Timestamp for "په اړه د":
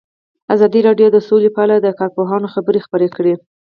1.55-1.87